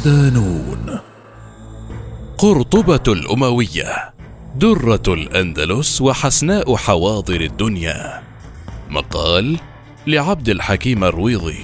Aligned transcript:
صدانون 0.00 0.98
قرطبة 2.38 3.12
الأموية 3.12 4.14
درة 4.56 5.02
الأندلس 5.08 6.00
وحسناء 6.00 6.76
حواضر 6.76 7.40
الدنيا. 7.40 8.22
مقال 8.90 9.58
لعبد 10.06 10.48
الحكيم 10.48 11.04
الرويضي 11.04 11.58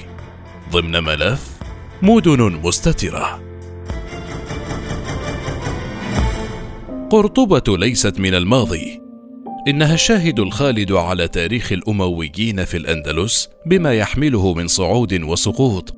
ضمن 0.72 1.04
ملف 1.04 1.50
مدن 2.02 2.60
مستترة. 2.64 3.41
قرطبة 7.10 7.78
ليست 7.78 8.20
من 8.20 8.34
الماضي. 8.34 9.00
إنها 9.68 9.94
الشاهد 9.94 10.41
الخالد 10.41 10.92
على 10.92 11.28
تاريخ 11.28 11.72
الأمويين 11.72 12.64
في 12.64 12.77
الأندلس 12.77 13.48
بما 13.66 13.94
يحمله 13.94 14.55
من 14.55 14.68
صعود 14.68 15.22
وسقوط. 15.22 15.95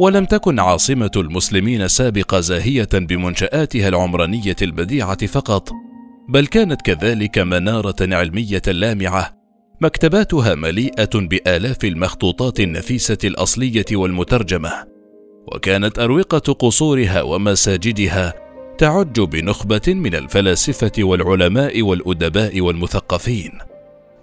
ولم 0.00 0.24
تكن 0.24 0.58
عاصمة 0.58 1.10
المسلمين 1.16 1.88
سابقة 1.88 2.40
زاهية 2.40 2.88
بمنشآتها 2.92 3.88
العمرانية 3.88 4.56
البديعة 4.62 5.26
فقط، 5.26 5.70
بل 6.28 6.46
كانت 6.46 6.82
كذلك 6.82 7.38
منارة 7.38 7.96
علمية 8.00 8.62
لامعة، 8.66 9.36
مكتباتها 9.80 10.54
مليئة 10.54 11.10
بآلاف 11.14 11.84
المخطوطات 11.84 12.60
النفيسة 12.60 13.18
الأصلية 13.24 13.84
والمترجمة، 13.92 14.72
وكانت 15.54 15.98
أروقة 15.98 16.52
قصورها 16.52 17.22
ومساجدها 17.22 18.34
تعج 18.78 19.20
بنخبة 19.20 19.82
من 19.88 20.14
الفلاسفة 20.14 20.92
والعلماء 20.98 21.82
والأدباء 21.82 22.60
والمثقفين. 22.60 23.52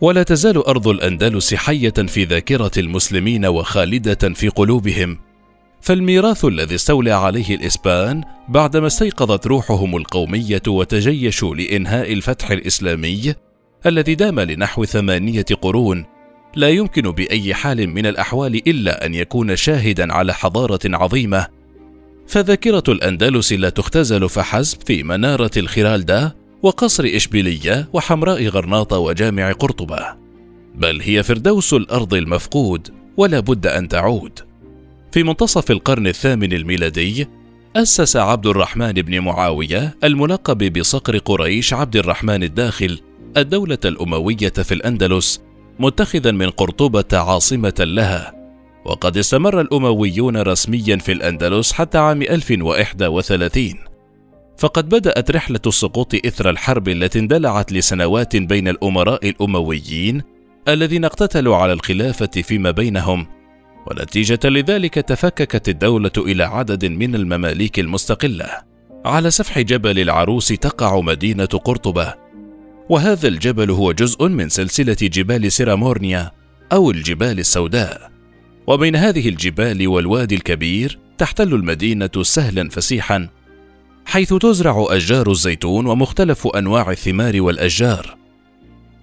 ولا 0.01 0.23
تزال 0.23 0.57
أرض 0.57 0.87
الأندلس 0.87 1.53
حية 1.53 1.89
في 1.89 2.23
ذاكرة 2.23 2.71
المسلمين 2.77 3.45
وخالدة 3.45 4.33
في 4.33 4.49
قلوبهم، 4.49 5.17
فالميراث 5.81 6.45
الذي 6.45 6.75
استولى 6.75 7.11
عليه 7.11 7.55
الإسبان 7.55 8.23
بعدما 8.49 8.87
استيقظت 8.87 9.47
روحهم 9.47 9.97
القومية 9.97 10.61
وتجيشوا 10.67 11.55
لإنهاء 11.55 12.13
الفتح 12.13 12.51
الإسلامي 12.51 13.33
الذي 13.85 14.15
دام 14.15 14.39
لنحو 14.39 14.85
ثمانية 14.85 15.45
قرون 15.61 16.05
لا 16.55 16.69
يمكن 16.69 17.11
بأي 17.11 17.53
حال 17.53 17.89
من 17.89 18.05
الأحوال 18.05 18.69
إلا 18.69 19.05
أن 19.05 19.13
يكون 19.13 19.55
شاهدا 19.55 20.13
على 20.13 20.33
حضارة 20.33 20.79
عظيمة. 20.85 21.47
فذاكرة 22.27 22.83
الأندلس 22.87 23.53
لا 23.53 23.69
تختزل 23.69 24.29
فحسب 24.29 24.77
في 24.85 25.03
منارة 25.03 25.51
الخرالدة 25.57 26.35
وقصر 26.63 27.03
إشبيلية 27.07 27.89
وحمراء 27.93 28.47
غرناطة 28.47 28.97
وجامع 28.97 29.51
قرطبة 29.51 30.15
بل 30.75 31.01
هي 31.01 31.23
فردوس 31.23 31.73
الأرض 31.73 32.13
المفقود 32.13 32.87
ولا 33.17 33.39
بد 33.39 33.67
أن 33.67 33.87
تعود. 33.87 34.50
في 35.11 35.23
منتصف 35.23 35.71
القرن 35.71 36.07
الثامن 36.07 36.53
الميلادي 36.53 37.27
أسس 37.75 38.15
عبد 38.15 38.47
الرحمن 38.47 38.91
بن 38.91 39.19
معاوية 39.19 39.97
الملقب 40.03 40.79
بصقر 40.79 41.17
قريش 41.17 41.73
عبد 41.73 41.95
الرحمن 41.95 42.43
الداخل 42.43 42.99
الدولة 43.37 43.77
الأموية 43.85 44.49
في 44.49 44.73
الأندلس 44.73 45.41
متخذا 45.79 46.31
من 46.31 46.49
قرطبة 46.49 47.05
عاصمة 47.13 47.73
لها. 47.79 48.33
وقد 48.85 49.17
استمر 49.17 49.61
الأمويون 49.61 50.37
رسميا 50.37 50.97
في 50.97 51.11
الأندلس 51.11 51.73
حتى 51.73 51.97
عام 51.97 52.21
1031 52.21 53.75
فقد 54.57 54.89
بدأت 54.89 55.31
رحلة 55.31 55.59
السقوط 55.67 56.15
إثر 56.25 56.49
الحرب 56.49 56.89
التي 56.89 57.19
اندلعت 57.19 57.73
لسنوات 57.73 58.35
بين 58.35 58.67
الأمراء 58.67 59.29
الأمويين 59.29 60.21
الذين 60.67 61.05
اقتتلوا 61.05 61.55
على 61.55 61.73
الخلافة 61.73 62.41
فيما 62.41 62.71
بينهم. 62.71 63.40
ونتيجة 63.87 64.39
لذلك 64.43 64.93
تفككت 64.93 65.69
الدولة 65.69 66.11
إلى 66.17 66.43
عدد 66.43 66.85
من 66.85 67.15
المماليك 67.15 67.79
المستقلة. 67.79 68.49
على 69.05 69.31
سفح 69.31 69.59
جبل 69.59 69.99
العروس 69.99 70.47
تقع 70.47 70.99
مدينة 70.99 71.45
قرطبة، 71.45 72.13
وهذا 72.89 73.27
الجبل 73.27 73.71
هو 73.71 73.91
جزء 73.91 74.27
من 74.27 74.49
سلسلة 74.49 74.97
جبال 75.01 75.51
سيرامورنيا 75.51 76.31
أو 76.71 76.91
الجبال 76.91 77.39
السوداء. 77.39 78.11
وبين 78.67 78.95
هذه 78.95 79.29
الجبال 79.29 79.87
والوادي 79.87 80.35
الكبير 80.35 80.99
تحتل 81.17 81.53
المدينة 81.53 82.09
سهلا 82.21 82.69
فسيحا، 82.69 83.29
حيث 84.05 84.33
تزرع 84.33 84.85
أشجار 84.89 85.31
الزيتون 85.31 85.85
ومختلف 85.85 86.47
أنواع 86.47 86.91
الثمار 86.91 87.41
والأشجار. 87.41 88.17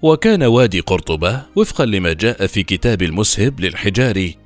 وكان 0.03 0.43
وادي 0.43 0.81
قرطبة 0.81 1.43
وفقا 1.57 1.85
لما 1.85 2.13
جاء 2.13 2.47
في 2.47 2.63
كتاب 2.63 3.03
المسهب 3.03 3.61
للحجاري 3.61 4.37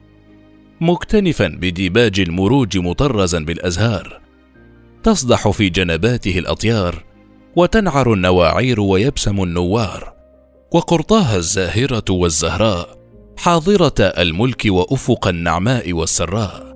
مكتنفا 0.80 1.48
بديباج 1.48 2.20
المروج 2.20 2.78
مطرزا 2.78 3.38
بالأزهار. 3.38 4.20
تصدح 5.02 5.48
في 5.48 5.68
جنباته 5.68 6.38
الأطيار 6.38 7.04
وتنعر 7.56 8.12
النواعير 8.12 8.80
ويبسم 8.80 9.42
النوار. 9.42 10.12
وقرطاها 10.72 11.36
الزاهرة 11.36 12.04
والزهراء 12.10 12.98
حاضرة 13.36 13.94
الملك 14.00 14.62
وأفق 14.66 15.28
النعماء 15.28 15.92
والسراء. 15.92 16.72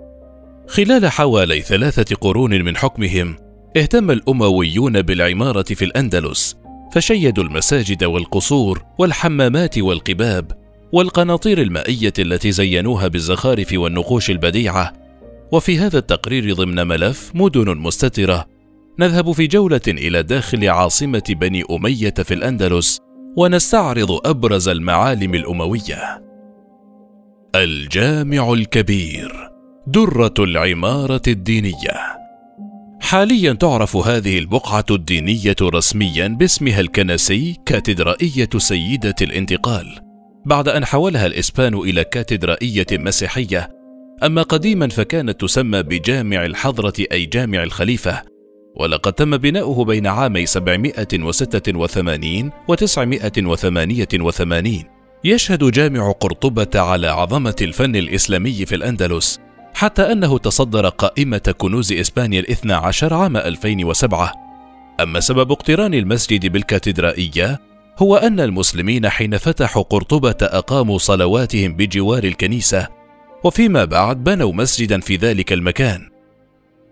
خلال 0.69 1.09
حوالي 1.09 1.61
ثلاثة 1.61 2.17
قرون 2.17 2.63
من 2.63 2.77
حكمهم 2.77 3.37
اهتم 3.77 4.11
الأمويون 4.11 5.03
بالعمارة 5.03 5.63
في 5.63 5.85
الأندلس 5.85 6.57
فشيدوا 6.93 7.45
المساجد 7.45 8.05
والقصور 8.05 8.85
والحمامات 8.99 9.79
والقباب 9.79 10.66
والقناطير 10.93 11.63
المائية 11.63 12.13
التي 12.19 12.53
زينوها 12.53 13.09
بالزخارف 13.09 13.73
والنقوش 13.73 14.31
البديعة. 14.31 14.93
وفي 15.53 15.79
هذا 15.79 15.99
التقرير 15.99 16.55
ضمن 16.55 16.87
ملف 16.87 17.33
مدن 17.35 17.77
مستترة. 17.77 18.47
نذهب 18.99 19.33
في 19.33 19.47
جولة 19.47 19.81
إلى 19.89 20.23
داخل 20.23 20.69
عاصمة 20.69 21.23
بني 21.29 21.65
أمية 21.71 22.15
في 22.25 22.35
الأندلس 22.35 22.99
ونستعرض 23.37 24.27
أبرز 24.27 24.69
المعالم 24.69 25.35
الأموية. 25.35 26.23
الجامع 27.55 28.53
الكبير 28.53 29.51
درة 29.87 30.35
العمارة 30.39 31.23
الدينية. 31.29 32.17
حاليا 33.01 33.53
تعرف 33.53 33.97
هذه 33.97 34.39
البقعة 34.39 34.85
الدينية 34.91 35.57
رسميا 35.63 36.29
باسمها 36.29 36.81
الكنسي 36.81 37.57
كاتدرائية 37.67 38.49
سيدة 38.57 39.15
الانتقال. 39.23 40.06
بعد 40.47 40.69
أن 40.69 40.85
حولها 40.85 41.27
الإسبان 41.27 41.75
إلى 41.75 42.05
كاتدرائية 42.05 42.87
مسيحية 42.93 43.71
أما 44.23 44.43
قديما 44.43 44.89
فكانت 44.89 45.41
تسمى 45.41 45.83
بجامع 45.83 46.45
الحضرة 46.45 46.93
أي 47.13 47.27
جامع 47.27 47.63
الخليفة 47.63 48.23
ولقد 48.77 49.13
تم 49.13 49.37
بناؤه 49.37 49.85
بين 49.85 50.07
عامي 50.07 50.47
786 50.47 52.51
و 52.69 52.75
988 52.75 54.85
يشهد 55.25 55.71
جامع 55.71 56.13
قرطبة 56.13 56.81
على 56.81 57.07
عظمة 57.07 57.57
الفن 57.63 57.97
الإسلامي 57.97 58.67
في 58.67 58.75
الأندلس 58.75 59.41
حتى 59.75 60.13
أنه 60.13 60.39
تصدر 60.39 60.89
قائمة 60.89 61.55
كنوز 61.59 61.93
إسبانيا 61.93 62.41
الاثنى 62.41 62.73
عشر 62.73 63.15
عام 63.15 63.37
2007 63.37 64.33
أما 65.01 65.21
سبب 65.21 65.53
اقتران 65.53 65.95
المسجد 65.95 66.53
بالكاتدرائية 66.53 67.61
هو 67.99 68.17
أن 68.17 68.41
المسلمين 68.41 69.09
حين 69.09 69.39
فتحوا 69.39 69.83
قرطبة 69.83 70.37
أقاموا 70.43 70.99
صلواتهم 70.99 71.77
بجوار 71.77 72.25
الكنيسة، 72.25 72.89
وفيما 73.45 73.85
بعد 73.85 74.25
بنوا 74.25 74.53
مسجدا 74.53 75.01
في 75.01 75.17
ذلك 75.17 75.53
المكان. 75.53 76.11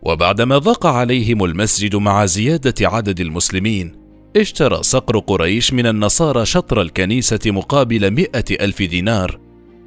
وبعدما 0.03 0.59
ضاق 0.59 0.87
عليهم 0.87 1.45
المسجد 1.45 1.97
مع 1.97 2.27
زيادة 2.27 2.89
عدد 2.89 3.21
المسلمين، 3.21 3.97
اشترى 4.37 4.83
صقر 4.83 5.19
قريش 5.19 5.73
من 5.73 5.87
النصارى 5.87 6.47
شطر 6.47 6.83
الكنيسة 6.83 7.41
مقابل 7.47 8.11
مئة 8.11 8.65
ألف 8.65 8.83
دينار، 8.83 9.41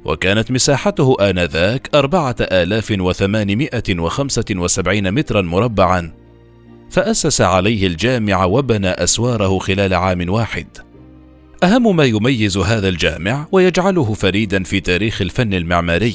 وكانت 0.04 0.50
مساحته 0.50 1.16
آنذاك 1.20 1.90
أربعة 1.94 2.36
آلاف 2.40 2.94
وثمانمائة 3.00 3.98
وخمسة 3.98 4.44
وسبعين 4.50 5.12
مترا 5.12 5.42
مربعا، 5.42 6.14
فأسس 6.90 7.40
عليه 7.40 7.86
الجامع 7.86 8.44
وبنى 8.44 8.88
أسواره 8.88 9.58
خلال 9.58 9.94
عام 9.94 10.30
واحد. 10.30 10.66
أهم 11.64 11.96
ما 11.96 12.04
يميز 12.04 12.58
هذا 12.58 12.88
الجامع 12.88 13.46
ويجعله 13.52 14.14
فريدا 14.14 14.62
في 14.62 14.80
تاريخ 14.80 15.22
الفن 15.22 15.54
المعماري 15.54 16.14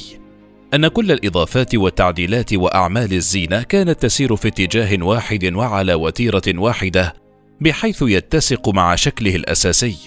أن 0.74 0.88
كل 0.88 1.12
الإضافات 1.12 1.76
والتعديلات 1.76 2.54
وأعمال 2.54 3.14
الزينة 3.14 3.64
كانت 3.64 4.02
تسير 4.02 4.36
في 4.36 4.48
اتجاه 4.48 5.04
واحد 5.04 5.54
وعلى 5.54 5.94
وتيرة 5.94 6.42
واحدة 6.48 7.14
بحيث 7.62 8.02
يتسق 8.02 8.70
مع 8.70 8.96
شكله 8.96 9.36
الأساسي. 9.36 9.98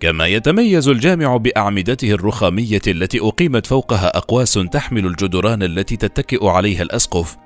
كما 0.00 0.26
يتميز 0.26 0.88
الجامع 0.88 1.36
بأعمدته 1.36 2.10
الرخامية 2.10 2.82
التي 2.86 3.20
أقيمت 3.20 3.66
فوقها 3.66 4.16
أقواس 4.16 4.52
تحمل 4.52 5.06
الجدران 5.06 5.62
التي 5.62 5.96
تتكئ 5.96 6.46
عليها 6.46 6.82
الأسقف 6.82 7.36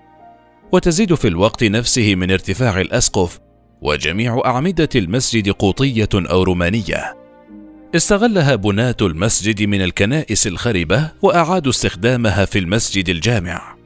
وتزيد 0.73 1.15
في 1.15 1.29
الوقت 1.29 1.65
نفسه 1.65 2.15
من 2.15 2.31
ارتفاع 2.31 2.81
الأسقف 2.81 3.39
وجميع 3.83 4.43
أعمدة 4.47 4.89
المسجد 4.97 5.51
قوطية 5.51 6.09
أو 6.15 6.43
رومانية. 6.43 7.17
استغلها 7.95 8.55
بناة 8.55 8.97
المسجد 9.01 9.63
من 9.63 9.83
الكنائس 9.83 10.47
الخربة 10.47 11.11
وأعادوا 11.23 11.71
استخدامها 11.71 12.45
في 12.45 12.59
المسجد 12.59 13.09
الجامع. 13.09 13.77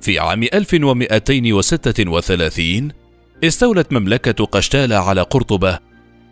في 0.00 0.18
عام 0.18 0.42
1236 0.42 2.92
استولت 3.44 3.92
مملكة 3.92 4.44
قشتالة 4.44 4.96
على 4.96 5.22
قرطبة 5.22 5.78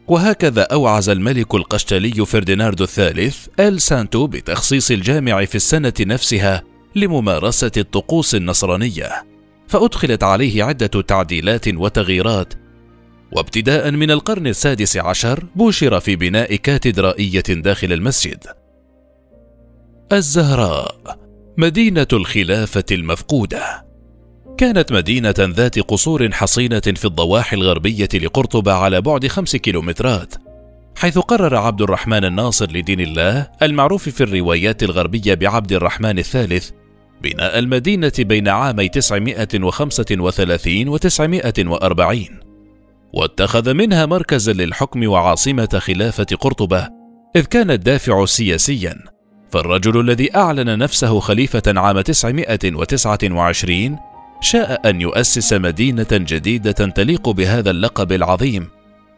وهكذا 0.08 0.62
أوعز 0.62 1.08
الملك 1.08 1.54
القشتالي 1.54 2.26
فرديناردو 2.26 2.84
الثالث 2.84 3.46
آل 3.60 3.80
سانتو 3.80 4.26
بتخصيص 4.26 4.90
الجامع 4.90 5.44
في 5.44 5.54
السنة 5.54 5.92
نفسها 6.00 6.62
لممارسة 6.96 7.70
الطقوس 7.76 8.34
النصرانية 8.34 9.24
فأدخلت 9.68 10.22
عليه 10.22 10.64
عدة 10.64 10.86
تعديلات 10.86 11.68
وتغييرات 11.68 12.54
وابتداء 13.32 13.90
من 13.90 14.10
القرن 14.10 14.46
السادس 14.46 14.96
عشر 14.96 15.44
بوشر 15.56 16.00
في 16.00 16.16
بناء 16.16 16.56
كاتدرائية 16.56 17.44
داخل 17.48 17.92
المسجد. 17.92 18.46
الزهراء 20.12 21.18
مدينة 21.58 22.06
الخلافة 22.12 22.84
المفقودة. 22.92 23.92
كانت 24.58 24.92
مدينة 24.92 25.34
ذات 25.38 25.78
قصور 25.78 26.32
حصينة 26.32 26.80
في 26.80 27.04
الضواحي 27.04 27.56
الغربية 27.56 28.08
لقرطبة 28.14 28.72
على 28.72 29.00
بعد 29.00 29.26
خمس 29.26 29.56
كيلومترات 29.56 30.34
حيث 30.96 31.18
قرر 31.18 31.56
عبد 31.56 31.82
الرحمن 31.82 32.24
الناصر 32.24 32.70
لدين 32.70 33.00
الله 33.00 33.50
المعروف 33.62 34.08
في 34.08 34.20
الروايات 34.20 34.82
الغربية 34.82 35.34
بعبد 35.34 35.72
الرحمن 35.72 36.18
الثالث 36.18 36.70
بناء 37.22 37.58
المدينة 37.58 38.12
بين 38.18 38.48
عامي 38.48 38.88
935 38.88 40.88
و 40.88 40.96
940 40.96 42.41
واتخذ 43.14 43.74
منها 43.74 44.06
مركزا 44.06 44.52
للحكم 44.52 45.08
وعاصمة 45.08 45.68
خلافة 45.78 46.26
قرطبة 46.40 46.88
إذ 47.36 47.44
كان 47.44 47.70
الدافع 47.70 48.24
سياسيا. 48.24 48.98
فالرجل 49.50 50.00
الذي 50.00 50.36
أعلن 50.36 50.78
نفسه 50.78 51.20
خليفة 51.20 51.62
عام 51.66 52.00
929 52.00 53.98
شاء 54.40 54.90
أن 54.90 55.00
يؤسس 55.00 55.52
مدينة 55.52 56.06
جديدة 56.12 56.72
تليق 56.72 57.28
بهذا 57.28 57.70
اللقب 57.70 58.12
العظيم 58.12 58.68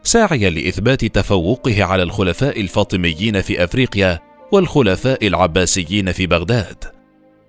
ساعيا 0.03 0.49
لإثبات 0.49 1.05
تفوقه 1.05 1.83
على 1.83 2.03
الخلفاء 2.03 2.61
الفاطميين 2.61 3.41
في 3.41 3.63
أفريقيا 3.63 4.19
والخلفاء 4.51 5.27
العباسيين 5.27 6.11
في 6.11 6.27
بغداد. 6.27 6.83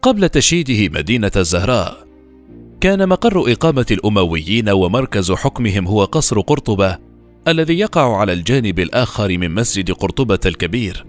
قبل 0.03 0.29
تشييده 0.29 0.99
مدينة 0.99 1.33
الزهراء 1.37 2.06
كان 2.81 3.09
مقر 3.09 3.53
إقامة 3.53 3.87
الأمويين 3.91 4.69
ومركز 4.69 5.33
حكمهم 5.33 5.87
هو 5.87 6.05
قصر 6.05 6.41
قرطبة 6.41 6.99
الذي 7.49 7.79
يقع 7.79 8.17
على 8.17 8.33
الجانب 8.33 8.81
الآخر 8.81 9.39
من 9.39 9.55
مسجد 9.55 9.91
قرطبة 9.91 10.39
الكبير. 10.47 11.07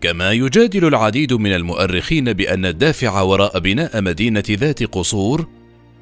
كما 0.00 0.32
يجادل 0.32 0.84
العديد 0.84 1.32
من 1.32 1.52
المؤرخين 1.52 2.32
بأن 2.32 2.66
الدافع 2.66 3.20
وراء 3.20 3.58
بناء 3.58 4.02
مدينة 4.02 4.42
ذات 4.50 4.82
قصور 4.82 5.46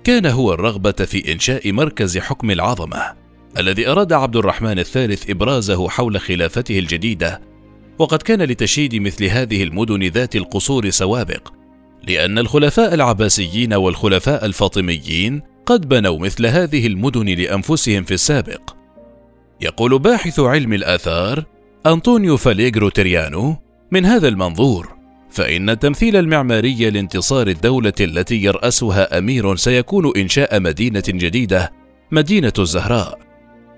كان 0.04 0.26
هو 0.26 0.52
الرغبة 0.52 0.93
في 0.93 1.32
إنشاء 1.32 1.72
مركز 1.72 2.19
حكم 2.19 2.50
العظمة 2.50 3.12
الذي 3.58 3.88
أراد 3.88 4.12
عبد 4.12 4.37
الرحمن 4.37 4.78
الثالث 4.78 5.31
إبرازه 5.31 5.88
حول 5.88 6.20
خلافته 6.20 6.78
الجديدة 6.78 7.40
وقد 7.98 8.22
كان 8.22 8.43
لتشييد 8.43 8.94
مثل 8.94 9.25
هذه 9.25 9.62
المدن 9.62 10.02
ذات 10.02 10.37
القصور 10.37 10.90
سوابق. 10.90 11.56
لأن 12.08 12.38
الخلفاء 12.38 12.94
العباسيين 12.94 13.75
والخلفاء 13.75 14.44
الفاطميين 14.46 15.43
قد 15.66 15.88
بنوا 15.88 16.19
مثل 16.19 16.46
هذه 16.46 16.87
المدن 16.87 17.28
لأنفسهم 17.28 18.04
في 18.04 18.14
السابق. 18.14 18.76
يقول 19.60 19.98
باحث 19.98 20.40
علم 20.40 20.72
الآثار 20.72 21.44
أنطونيو 21.87 22.37
فاليجرو 22.37 22.88
تريانو 22.88 23.56
من 23.90 24.06
هذا 24.06 24.28
المنظور 24.28 24.96
فإن 25.31 25.70
التمثيل 25.70 26.16
المعماري 26.16 26.90
لانتصار 26.90 27.46
الدولة 27.46 27.93
التي 28.00 28.43
يرأسها 28.43 29.19
أمير 29.19 29.56
سيكون 29.56 30.12
إنشاء 30.16 30.60
مدينة 30.60 31.02
جديدة 31.08 31.72
مدينة 32.10 32.52
الزهراء 32.58 33.19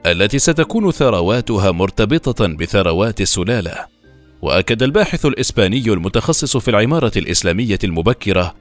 التي 0.07 0.39
ستكون 0.39 0.91
ثرواتها 0.91 1.71
مرتبطة 1.71 2.47
بثروات 2.47 3.21
السلالة. 3.21 3.98
وأكد 4.43 4.83
الباحث 4.83 5.27
الإسباني 5.27 5.93
المتخصص 5.93 6.57
في 6.57 6.71
العمارة 6.71 7.13
الإسلامية 7.17 7.79
المبكرة 7.85 8.55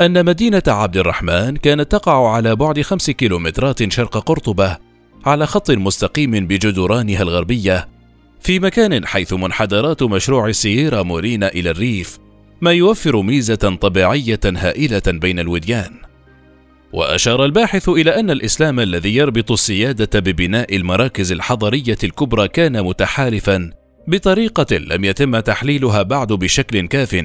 أن 0.00 0.24
مدينة 0.24 0.62
عبد 0.66 0.96
الرحمن 0.96 1.56
كانت 1.56 1.92
تقع 1.92 2.28
على 2.32 2.56
بعد 2.56 2.80
خمس 2.80 3.10
كيلومترات 3.10 3.92
شرق 3.92 4.18
قرطبة 4.18 4.78
على 5.24 5.46
خط 5.46 5.70
مستقيم 5.70 6.46
بجدرانها 6.46 7.22
الغربية 7.22 7.88
في 8.40 8.60
مكان 8.60 9.06
حيث 9.06 9.32
منحدرات 9.32 10.02
مشروع 10.02 10.48
السييرا 10.48 11.02
مورينا 11.02 11.48
إلى 11.48 11.70
الريف 11.70 12.18
ما 12.60 12.72
يوفر 12.72 13.22
ميزة 13.22 13.78
طبيعية 13.80 14.40
هائلة 14.44 15.02
بين 15.06 15.38
الوديان. 15.38 15.94
وأشار 16.92 17.44
الباحث 17.44 17.88
إلى 17.88 18.20
أن 18.20 18.30
الإسلام 18.30 18.80
الذي 18.80 19.16
يربط 19.16 19.52
السيادة 19.52 20.20
ببناء 20.20 20.76
المراكز 20.76 21.32
الحضرية 21.32 21.98
الكبرى 22.04 22.48
كان 22.48 22.82
متحالفا 22.84 23.70
بطريقة 24.08 24.76
لم 24.76 25.04
يتم 25.04 25.40
تحليلها 25.40 26.02
بعد 26.02 26.32
بشكل 26.32 26.86
كاف 26.86 27.24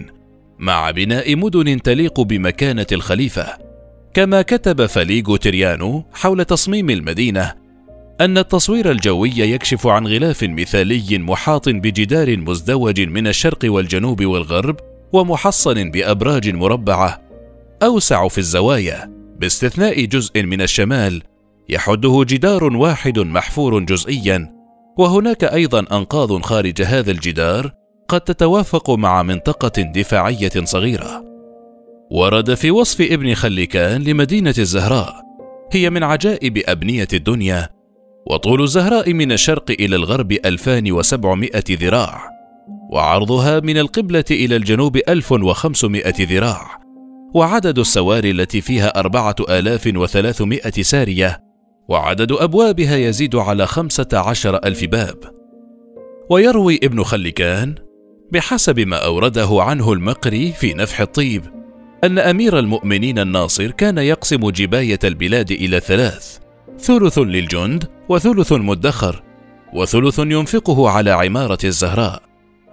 مع 0.59 0.91
بناء 0.91 1.35
مدن 1.35 1.81
تليق 1.81 2.21
بمكانة 2.21 2.87
الخليفة. 2.91 3.57
كما 4.13 4.41
كتب 4.41 4.85
فاليغو 4.85 5.35
تريانو 5.35 6.05
حول 6.13 6.45
تصميم 6.45 6.89
المدينة 6.89 7.53
أن 8.21 8.37
التصوير 8.37 8.91
الجوي 8.91 9.29
يكشف 9.29 9.87
عن 9.87 10.07
غلاف 10.07 10.43
مثالي 10.43 11.17
محاط 11.17 11.69
بجدار 11.69 12.37
مزدوج 12.37 13.01
من 13.01 13.27
الشرق 13.27 13.59
والجنوب 13.63 14.25
والغرب 14.25 14.75
ومحصن 15.13 15.91
بأبراج 15.91 16.49
مربعة 16.49 17.21
أوسع 17.83 18.27
في 18.27 18.37
الزوايا 18.37 19.11
باستثناء 19.39 20.05
جزء 20.05 20.43
من 20.43 20.61
الشمال 20.61 21.21
يحده 21.69 22.25
جدار 22.27 22.63
واحد 22.63 23.19
محفور 23.19 23.79
جزئيا 23.79 24.62
وهناك 24.97 25.43
أيضا 25.43 25.79
أنقاض 25.79 26.41
خارج 26.41 26.81
هذا 26.81 27.11
الجدار 27.11 27.71
قد 28.07 28.21
تتوافق 28.21 28.89
مع 28.89 29.23
منطقة 29.23 29.81
دفاعية 29.81 30.51
صغيرة. 30.63 31.23
ورد 32.11 32.53
في 32.53 32.71
وصف 32.71 33.01
ابن 33.01 33.33
خلكان 33.33 34.01
لمدينة 34.03 34.53
الزهراء 34.57 35.15
هي 35.71 35.89
من 35.89 36.03
عجائب 36.03 36.61
أبنية 36.65 37.07
الدنيا 37.13 37.69
وطول 38.31 38.61
الزهراء 38.61 39.13
من 39.13 39.31
الشرق 39.31 39.71
إلى 39.71 39.95
الغرب 39.95 40.31
2700 40.31 41.51
ذراع 41.71 42.29
وعرضها 42.91 43.59
من 43.59 43.77
القبلة 43.77 44.23
إلى 44.31 44.55
الجنوب 44.55 44.97
1500 45.09 46.13
ذراع 46.19 46.79
وعدد 47.33 47.79
السواري 47.79 48.31
التي 48.31 48.61
فيها 48.61 48.99
أربعة 48.99 49.35
آلاف 49.49 49.91
وثلاثمائة 49.95 50.81
سارية 50.81 51.42
وعدد 51.87 52.31
أبوابها 52.31 52.95
يزيد 52.97 53.35
على 53.35 53.67
خمسة 53.67 54.07
عشر 54.13 54.55
ألف 54.65 54.85
باب. 54.85 55.17
ويروي 56.29 56.79
ابن 56.83 57.03
خلكان 57.03 57.75
بحسب 58.31 58.79
ما 58.79 59.05
أورده 59.05 59.49
عنه 59.51 59.93
المقري 59.93 60.51
في 60.51 60.73
نفح 60.73 61.01
الطيب 61.01 61.43
أن 62.03 62.19
أمير 62.19 62.59
المؤمنين 62.59 63.19
الناصر 63.19 63.71
كان 63.71 63.97
يقسم 63.97 64.49
جباية 64.49 64.99
البلاد 65.03 65.51
إلى 65.51 65.79
ثلاث 65.79 66.37
ثلث 66.79 67.19
للجند 67.19 67.89
وثلث 68.09 68.51
مدخر 68.53 69.23
وثلث 69.73 70.19
ينفقه 70.19 70.89
على 70.89 71.11
عمارة 71.11 71.57
الزهراء 71.63 72.21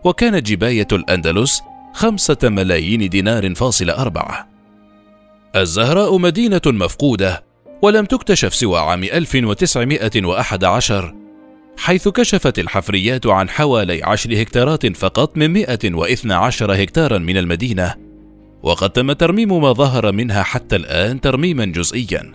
وكانت 0.04 0.46
جباية 0.46 0.88
الأندلس 0.92 1.62
خمسة 1.94 2.38
ملايين 2.42 3.08
دينار 3.08 3.54
فاصل 3.54 3.90
أربعة. 3.90 4.48
الزهراء 5.56 6.18
مدينة 6.18 6.60
مفقودة 6.66 7.44
ولم 7.82 8.04
تكتشف 8.04 8.54
سوى 8.54 8.80
عام 8.80 9.04
1911 9.04 11.14
حيث 11.76 12.08
كشفت 12.08 12.58
الحفريات 12.58 13.26
عن 13.26 13.48
حوالي 13.48 14.02
عشر 14.04 14.42
هكتارات 14.42 14.96
فقط 14.96 15.36
من 15.36 15.50
112 15.50 16.82
هكتارا 16.82 17.18
من 17.18 17.36
المدينة 17.36 17.94
وقد 18.62 18.90
تم 18.90 19.12
ترميم 19.12 19.62
ما 19.62 19.72
ظهر 19.72 20.12
منها 20.12 20.42
حتى 20.42 20.76
الآن 20.76 21.20
ترميما 21.20 21.64
جزئيا 21.64 22.32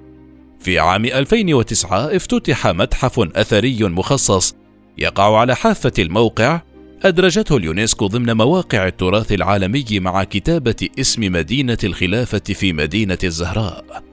في 0.59 0.79
عام 0.79 1.05
2009 1.05 2.15
افتتح 2.15 2.67
متحف 2.67 3.19
أثري 3.19 3.83
مخصص 3.83 4.55
يقع 4.97 5.39
على 5.39 5.55
حافة 5.55 5.93
الموقع 5.99 6.61
أدرجته 7.03 7.57
اليونسكو 7.57 8.07
ضمن 8.07 8.33
مواقع 8.33 8.87
التراث 8.87 9.31
العالمي 9.31 9.85
مع 9.91 10.23
كتابة 10.23 10.89
اسم 10.99 11.21
مدينة 11.21 11.77
الخلافة 11.83 12.53
في 12.53 12.73
مدينة 12.73 13.17
الزهراء. 13.23 14.04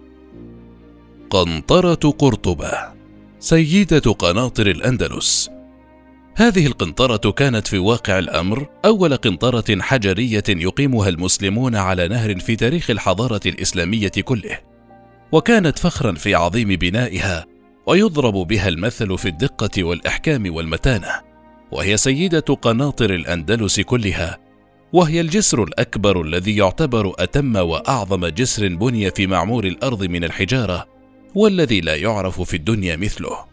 قنطرة 1.33 1.95
قرطبة 1.95 2.73
سيدة 3.39 4.13
قناطر 4.13 4.67
الأندلس 4.67 5.51
هذه 6.37 6.67
القنطرة 6.67 7.31
كانت 7.31 7.67
في 7.67 7.79
واقع 7.79 8.19
الأمر 8.19 8.67
أول 8.85 9.17
قنطرة 9.17 9.81
حجرية 9.81 10.43
يقيمها 10.49 11.09
المسلمون 11.09 11.77
على 11.77 12.09
نهر 12.09 12.39
في 12.39 12.57
تاريخ 12.57 12.91
الحضارة 12.91 13.41
الإسلامية 13.47 14.09
كله، 14.09 14.59
وكانت 15.33 15.79
فخرا 15.79 16.13
في 16.13 16.35
عظيم 16.35 16.69
بنائها، 16.69 17.47
ويضرب 17.87 18.35
بها 18.35 18.69
المثل 18.69 19.19
في 19.19 19.29
الدقة 19.29 19.85
والإحكام 19.85 20.55
والمتانة. 20.55 21.13
وهي 21.71 21.97
سيدة 21.97 22.41
قناطر 22.41 23.15
الأندلس 23.15 23.81
كلها 23.81 24.39
وهي 24.93 25.21
الجسر 25.21 25.63
الأكبر 25.63 26.21
الذي 26.23 26.57
يعتبر 26.57 27.15
أتم 27.19 27.57
وأعظم 27.57 28.27
جسر 28.27 28.69
بني 28.69 29.11
في 29.11 29.27
معمور 29.27 29.65
الأرض 29.65 30.05
من 30.05 30.25
الحجارة 30.25 30.92
والذي 31.35 31.81
لا 31.81 31.97
يعرف 31.97 32.41
في 32.41 32.57
الدنيا 32.57 32.97
مثله. 32.97 33.53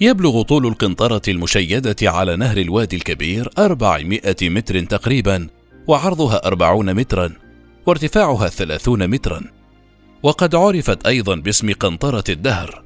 يبلغ 0.00 0.42
طول 0.42 0.66
القنطرة 0.66 1.22
المشيدة 1.28 1.96
على 2.10 2.36
نهر 2.36 2.56
الوادي 2.56 2.96
الكبير 2.96 3.50
400 3.58 4.20
متر 4.42 4.84
تقريبا 4.84 5.48
وعرضها 5.86 6.46
40 6.46 6.94
مترا 6.94 7.32
وارتفاعها 7.86 8.48
30 8.48 9.10
مترا. 9.10 9.42
وقد 10.22 10.54
عرفت 10.54 11.06
أيضا 11.06 11.34
باسم 11.34 11.72
قنطرة 11.72 12.24
الدهر. 12.28 12.82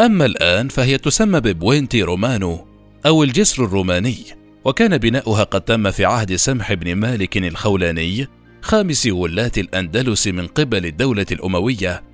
أما 0.00 0.26
الآن 0.26 0.68
فهي 0.68 0.98
تسمى 0.98 1.40
ببوينتي 1.40 2.02
رومانو 2.02 2.66
أو 3.06 3.22
الجسر 3.22 3.64
الروماني 3.64 4.18
وكان 4.64 4.98
بناؤها 4.98 5.44
قد 5.44 5.60
تم 5.60 5.90
في 5.90 6.04
عهد 6.04 6.36
سمح 6.36 6.72
بن 6.72 6.94
مالك 6.94 7.36
الخولاني 7.36 8.28
خامس 8.62 9.06
ولاة 9.06 9.52
الأندلس 9.58 10.26
من 10.26 10.46
قبل 10.46 10.86
الدولة 10.86 11.26
الأموية. 11.32 12.13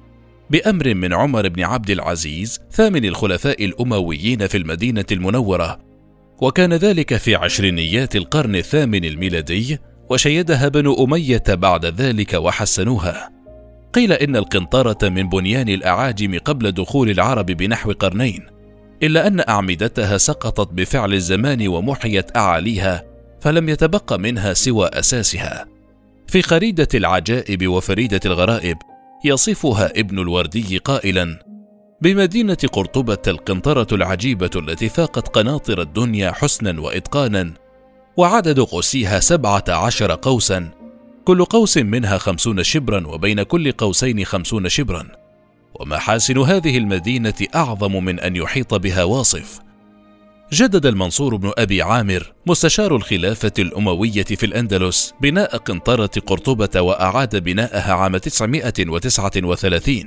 بأمر 0.50 0.94
من 0.94 1.12
عمر 1.12 1.48
بن 1.48 1.62
عبد 1.62 1.90
العزيز 1.90 2.60
ثامن 2.72 3.04
الخلفاء 3.04 3.64
الأمويين 3.64 4.46
في 4.46 4.56
المدينة 4.56 5.04
المنورة. 5.12 5.78
وكان 6.42 6.72
ذلك 6.72 7.16
في 7.16 7.34
عشرينيات 7.34 8.16
القرن 8.16 8.56
الثامن 8.56 9.04
الميلادي 9.04 9.78
وشيدها 10.10 10.68
بنو 10.68 11.04
أمية 11.04 11.42
بعد 11.48 11.86
ذلك 11.86 12.34
وحسنوها. 12.34 13.30
قيل 13.92 14.12
إن 14.12 14.36
القنطرة 14.36 15.08
من 15.08 15.28
بنيان 15.28 15.68
الأعاجم 15.68 16.38
قبل 16.38 16.72
دخول 16.72 17.10
العرب 17.10 17.46
بنحو 17.46 17.92
قرنين 17.92 18.46
إلا 19.02 19.26
أن 19.26 19.40
أعمدتها 19.48 20.18
سقطت 20.18 20.72
بفعل 20.72 21.14
الزمان 21.14 21.68
ومحيت 21.68 22.36
أعاليها 22.36 23.04
فلم 23.40 23.68
يتبق 23.68 24.12
منها 24.12 24.54
سوى 24.54 24.86
أساسها. 24.86 25.66
في 26.26 26.42
خريدة 26.42 26.88
العجائب 26.94 27.68
وفريدة 27.68 28.20
الغرائب 28.26 28.76
يصفها 29.24 29.90
ابن 30.00 30.18
الوردي 30.18 30.78
قائلا 30.78 31.38
بمدينة 32.02 32.58
قرطبة 32.72 33.22
القنطرة 33.26 33.86
العجيبة 33.92 34.50
التي 34.56 34.88
فاقت 34.88 35.28
قناطر 35.28 35.80
الدنيا 35.82 36.32
حسنا 36.32 36.80
وإتقانا 36.80 37.54
وعدد 38.16 38.60
قوسيها 38.60 39.20
سبعة 39.20 39.64
عشر 39.68 40.14
قوسا 40.14 40.70
كل 41.24 41.44
قوس 41.44 41.78
منها 41.78 42.18
خمسون 42.18 42.62
شبرا 42.62 43.06
وبين 43.06 43.42
كل 43.42 43.72
قوسين 43.72 44.24
خمسون 44.24 44.68
شبرا. 44.68 45.06
ومحاسن 45.80 46.38
هذه 46.38 46.78
المدينة 46.78 47.34
أعظم 47.54 48.04
من 48.04 48.20
أن 48.20 48.36
يحيط 48.36 48.74
بها 48.74 49.04
واصف. 49.04 49.60
جدد 50.52 50.86
المنصور 50.86 51.36
بن 51.36 51.52
أبي 51.58 51.82
عامر 51.82 52.32
مستشار 52.46 52.96
الخلافة 52.96 53.52
الأموية 53.58 54.22
في 54.24 54.46
الأندلس 54.46 55.14
بناء 55.20 55.56
قنطرة 55.56 56.10
قرطبة 56.26 56.80
وأعاد 56.80 57.44
بناءها 57.44 57.92
عام 57.92 58.16
939 58.16 60.04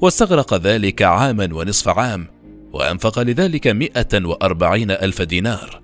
واستغرق 0.00 0.54
ذلك 0.54 1.02
عاما 1.02 1.48
ونصف 1.52 1.88
عام 1.88 2.26
وأنفق 2.72 3.18
لذلك 3.18 3.66
140 3.66 4.90
ألف 4.90 5.22
دينار. 5.22 5.82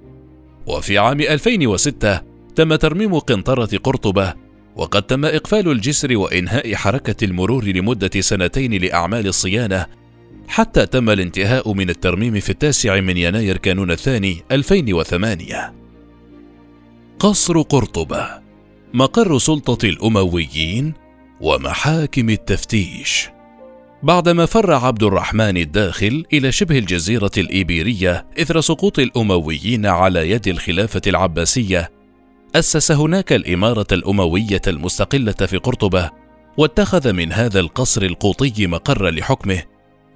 وفي 0.66 0.98
عام 0.98 1.20
2006 1.20 2.20
تم 2.56 2.74
ترميم 2.74 3.18
قنطرة 3.18 3.78
قرطبة 3.84 4.34
وقد 4.76 5.02
تم 5.02 5.24
إقفال 5.24 5.70
الجسر 5.70 6.16
وإنهاء 6.16 6.74
حركة 6.74 7.24
المرور 7.24 7.64
لمدة 7.64 8.20
سنتين 8.20 8.82
لأعمال 8.82 9.26
الصيانة 9.26 9.86
حتى 10.50 10.86
تم 10.86 11.10
الانتهاء 11.10 11.72
من 11.72 11.90
الترميم 11.90 12.40
في 12.40 12.50
التاسع 12.50 13.00
من 13.00 13.16
يناير 13.16 13.56
كانون 13.56 13.90
الثاني 13.90 14.42
2008 14.52 15.74
قصر 17.18 17.60
قرطبة 17.62 18.40
مقر 18.94 19.38
سلطة 19.38 19.88
الأمويين 19.88 20.94
ومحاكم 21.40 22.30
التفتيش. 22.30 23.28
بعدما 24.02 24.46
فر 24.46 24.72
عبد 24.72 25.02
الرحمن 25.02 25.56
الداخل 25.56 26.24
إلى 26.32 26.52
شبه 26.52 26.78
الجزيرة 26.78 27.30
الإيبيرية 27.38 28.26
إثر 28.40 28.60
سقوط 28.60 28.98
الأمويين 28.98 29.86
على 29.86 30.30
يد 30.30 30.48
الخلافة 30.48 31.02
العباسية 31.06 31.90
أسس 32.54 32.92
هناك 32.92 33.32
الإمارة 33.32 33.86
الأموية 33.92 34.62
المستقلة 34.66 35.32
في 35.32 35.56
قرطبة 35.56 36.10
واتخذ 36.56 37.12
من 37.12 37.32
هذا 37.32 37.60
القصر 37.60 38.02
القوطي 38.02 38.66
مقرا 38.66 39.10
لحكمه 39.10 39.62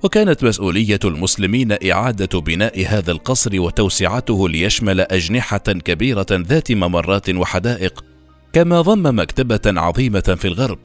وكانت 0.05 0.45
مسؤولية 0.45 0.99
المسلمين 1.05 1.77
إعادة 1.91 2.41
بناء 2.41 2.87
هذا 2.87 3.13
القصر 3.13 3.61
وتوسعته 3.61 4.49
ليشمل 4.49 5.01
أجنحة 5.01 5.59
كبيرة 5.59 6.27
ذات 6.31 6.73
ممرات 6.73 7.31
وحدائق 7.31 8.05
كما 8.53 8.81
ضم 8.81 9.19
مكتبة 9.19 9.81
عظيمة 9.81 10.37
في 10.39 10.49
الغرب 10.49 10.79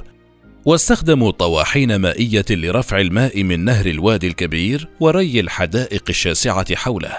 واستخدموا 0.66 1.32
طواحين 1.32 1.96
مائية 1.96 2.46
لرفع 2.50 3.00
الماء 3.00 3.44
من 3.44 3.66
نهر 3.66 3.86
الوادي 3.86 4.28
الكبير 4.28 4.88
وري 5.00 5.40
الحدائق 5.40 6.04
الشاسعة 6.10 6.76
حوله. 6.76 7.14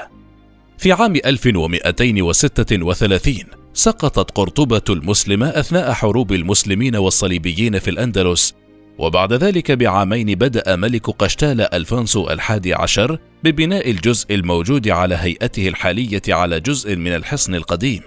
في 0.78 0.92
عام 0.92 1.16
1236 1.16 3.34
سقطت 3.74 4.30
قرطبة 4.30 4.82
المسلمة 4.90 5.48
أثناء 5.48 5.92
حروب 5.92 6.32
المسلمين 6.32 6.96
والصليبيين 6.96 7.78
في 7.78 7.90
الأندلس 7.90 8.54
وبعد 8.98 9.32
ذلك 9.32 9.72
بعامين 9.72 10.34
بدأ 10.34 10.76
ملك 10.76 11.10
قشتال 11.10 11.74
ألفونسو 11.74 12.30
الحادي 12.30 12.74
عشر 12.74 13.18
ببناء 13.44 13.90
الجزء 13.90 14.34
الموجود 14.34 14.88
على 14.88 15.14
هيئته 15.14 15.68
الحالية 15.68 16.22
على 16.28 16.60
جزء 16.60 16.96
من 16.96 17.14
الحصن 17.14 17.54
القديم 17.54 18.00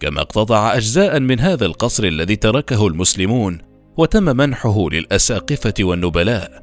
كما 0.00 0.20
اقتطع 0.20 0.76
أجزاء 0.76 1.20
من 1.20 1.40
هذا 1.40 1.66
القصر 1.66 2.04
الذي 2.04 2.36
تركه 2.36 2.86
المسلمون 2.86 3.58
وتم 3.96 4.22
منحه 4.22 4.90
للأساقفة 4.90 5.74
والنبلاء 5.80 6.62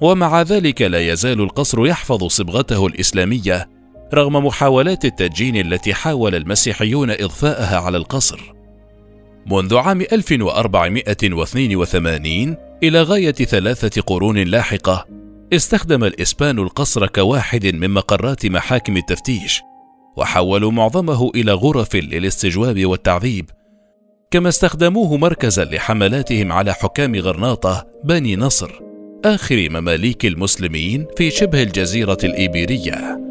ومع 0.00 0.42
ذلك 0.42 0.82
لا 0.82 1.12
يزال 1.12 1.40
القصر 1.40 1.86
يحفظ 1.86 2.24
صبغته 2.24 2.86
الإسلامية 2.86 3.68
رغم 4.14 4.46
محاولات 4.46 5.04
التدجين 5.04 5.56
التي 5.56 5.94
حاول 5.94 6.34
المسيحيون 6.34 7.10
إضفاءها 7.10 7.78
على 7.78 7.96
القصر. 7.96 8.53
منذ 9.46 9.76
عام 9.76 10.00
1482 10.00 12.56
إلى 12.82 13.02
غاية 13.02 13.32
ثلاثة 13.32 14.02
قرون 14.02 14.38
لاحقة، 14.38 15.06
استخدم 15.52 16.04
الإسبان 16.04 16.58
القصر 16.58 17.06
كواحد 17.06 17.66
من 17.66 17.90
مقرات 17.90 18.46
محاكم 18.46 18.96
التفتيش، 18.96 19.62
وحولوا 20.16 20.70
معظمه 20.70 21.30
إلى 21.34 21.52
غرف 21.52 21.96
للاستجواب 21.96 22.86
والتعذيب، 22.86 23.50
كما 24.30 24.48
استخدموه 24.48 25.16
مركزا 25.16 25.64
لحملاتهم 25.64 26.52
على 26.52 26.74
حكام 26.74 27.16
غرناطة 27.16 27.86
بني 28.04 28.36
نصر، 28.36 28.70
آخر 29.24 29.68
مماليك 29.70 30.26
المسلمين 30.26 31.06
في 31.16 31.30
شبه 31.30 31.62
الجزيرة 31.62 32.18
الإيبيرية. 32.24 33.23